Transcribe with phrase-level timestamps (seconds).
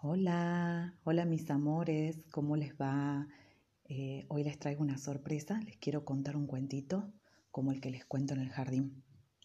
[0.00, 3.26] Hola, hola mis amores, ¿cómo les va?
[3.82, 7.12] Eh, hoy les traigo una sorpresa, les quiero contar un cuentito
[7.50, 9.02] como el que les cuento en el jardín.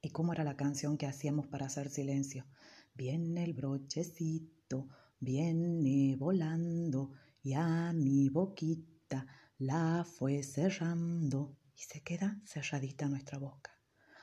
[0.00, 2.46] ¿Y cómo era la canción que hacíamos para hacer silencio?
[2.94, 4.88] Viene el brochecito,
[5.18, 7.10] viene volando
[7.42, 9.26] y a mi boquita
[9.58, 13.80] la fue cerrando y se queda cerradita nuestra boca.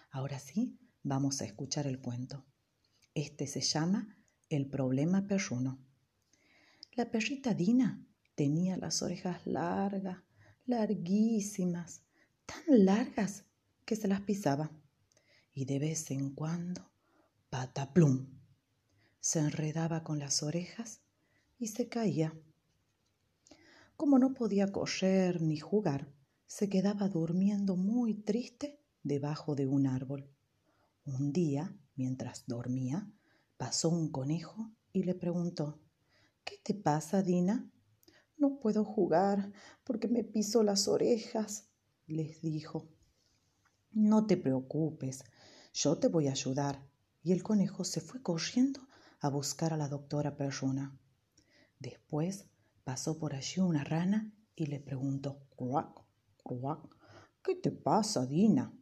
[0.10, 2.46] Ahora sí, vamos a escuchar el cuento.
[3.14, 4.16] Este se llama
[4.48, 5.93] El problema perruno.
[6.96, 10.20] La perrita Dina tenía las orejas largas,
[10.68, 12.04] larguísimas,
[12.46, 13.46] tan largas
[13.84, 14.72] que se las pisaba.
[15.56, 16.92] Y de vez en cuando,
[17.50, 18.28] pataplum,
[19.20, 21.02] se enredaba con las orejas
[21.58, 22.40] y se caía.
[23.98, 26.14] Como no podía correr ni jugar,
[26.46, 30.30] se quedaba durmiendo muy triste debajo de un árbol.
[31.06, 33.12] Un día, mientras dormía,
[33.58, 35.80] pasó un conejo y le preguntó
[36.44, 37.72] ¿Qué te pasa, Dina?
[38.38, 41.70] No puedo jugar porque me piso las orejas,
[42.08, 42.90] les dijo.
[43.92, 45.24] No te preocupes,
[45.74, 46.86] yo te voy a ayudar.
[47.22, 48.82] Y el conejo se fue corriendo
[49.22, 51.00] a buscar a la doctora Perruna.
[51.80, 52.50] Después
[52.84, 56.02] pasó por allí una rana y le preguntó, cuac,
[56.44, 56.82] cuac,
[57.42, 58.74] ¿qué te pasa, Dina?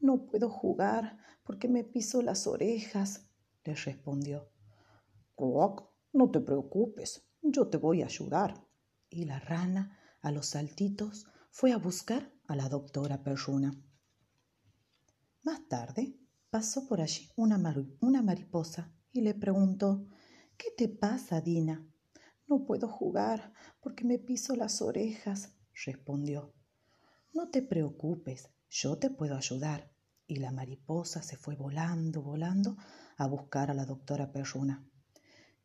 [0.00, 3.26] No puedo jugar porque me piso las orejas,
[3.64, 4.50] le respondió.
[6.12, 8.66] No te preocupes, yo te voy a ayudar.
[9.08, 13.72] Y la rana, a los saltitos, fue a buscar a la doctora Perruna.
[15.42, 16.18] Más tarde
[16.50, 17.58] pasó por allí una,
[18.00, 20.06] una mariposa y le preguntó
[20.56, 21.84] ¿Qué te pasa, Dina?
[22.46, 26.54] No puedo jugar porque me piso las orejas, respondió.
[27.32, 29.90] No te preocupes, yo te puedo ayudar.
[30.26, 32.76] Y la mariposa se fue volando, volando
[33.16, 34.86] a buscar a la doctora Perruna.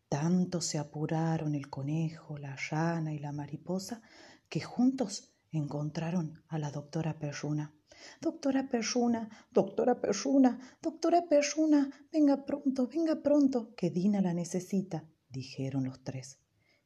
[0.10, 4.02] Tanto se apuraron el conejo, la rana y la mariposa
[4.48, 7.74] que juntos encontraron a la doctora Perruna.
[8.22, 15.84] Doctora Perruna, doctora Perruna, doctora Perruna, venga pronto, venga pronto, que Dina la necesita, dijeron
[15.84, 16.40] los tres,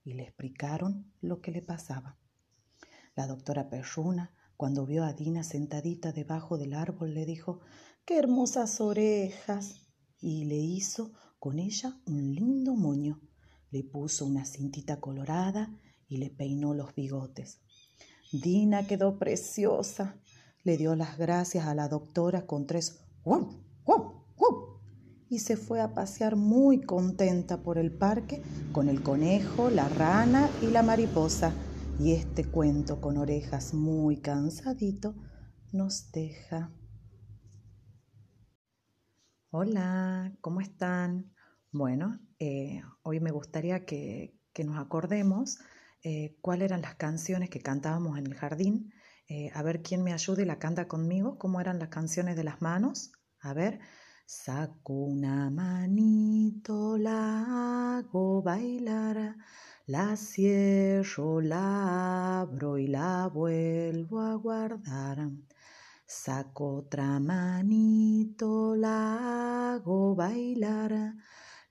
[0.03, 2.17] y le explicaron lo que le pasaba.
[3.13, 7.59] La doctora Perruna, cuando vio a Dina sentadita debajo del árbol, le dijo,
[8.05, 9.87] ¡Qué hermosas orejas!
[10.21, 13.19] y le hizo con ella un lindo moño.
[13.71, 15.75] Le puso una cintita colorada
[16.07, 17.61] y le peinó los bigotes.
[18.31, 20.21] Dina quedó preciosa.
[20.63, 23.59] Le dio las gracias a la doctora con tres ¡Wow!
[23.85, 24.23] ¡Wow!
[24.37, 24.79] ¡Wow!
[25.31, 30.47] y se fue a pasear muy contenta por el parque con el conejo, la rana
[30.61, 31.53] y la mariposa.
[31.99, 35.15] Y este cuento con orejas muy cansadito
[35.71, 36.71] nos deja.
[39.53, 41.33] Hola, ¿cómo están?
[41.73, 45.59] Bueno, eh, hoy me gustaría que, nos acordemos
[46.03, 48.93] eh, cuáles eran las canciones que cantábamos en el jardín.
[49.27, 51.37] Eh, a ver quién me ayude y la canta conmigo.
[51.37, 53.11] ¿Cómo eran las canciones de las manos?
[53.41, 53.81] A ver.
[54.25, 59.35] Saco una manito, la hago bailar,
[59.85, 65.29] la cierro, la abro y la vuelvo a guardar.
[66.13, 71.15] Saco otra manito, la hago bailar,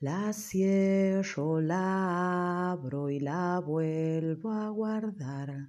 [0.01, 5.69] la cierro, la abro y la vuelvo a guardar.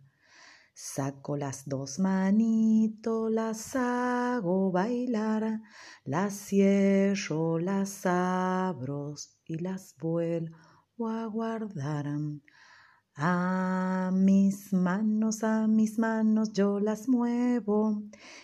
[0.73, 5.59] Saco las dos manitos, las hago bailar,
[6.05, 9.15] las cierro, las abro
[9.45, 12.07] y las vuelvo a guardar.
[13.15, 18.03] A mis manos, a mis manos yo las muevo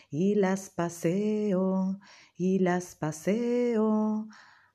[0.09, 1.99] y las paseo
[2.35, 4.27] y las paseo.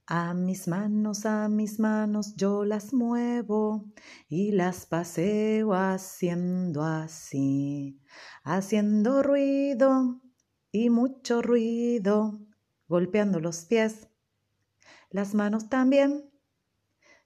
[0.06, 3.92] A mis manos, a mis manos yo las muevo
[4.28, 8.00] y las paseo haciendo así,
[8.44, 10.20] haciendo ruido
[10.72, 12.40] y mucho ruido,
[12.88, 14.08] golpeando los pies,
[15.10, 16.31] las manos también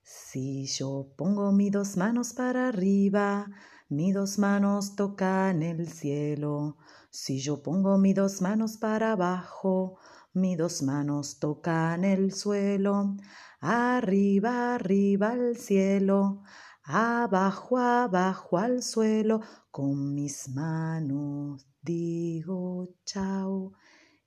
[0.07, 3.51] si yo pongo mis dos manos para arriba,
[3.89, 6.77] mis dos manos tocan el cielo.
[7.11, 9.99] Si yo pongo mis dos manos para abajo,
[10.33, 13.17] mis dos manos tocan el suelo.
[13.59, 16.45] Arriba, arriba al cielo,
[16.85, 19.41] abajo, abajo al suelo.
[19.73, 23.73] Con mis manos digo chao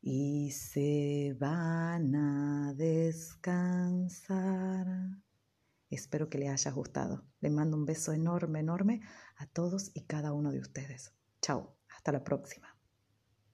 [0.01, 3.69] y se van a descansar.
[5.89, 7.25] Espero que le haya gustado.
[7.39, 9.01] Le mando un beso enorme, enorme
[9.37, 11.13] a todos y cada uno de ustedes.
[11.41, 12.78] Chao, hasta la próxima.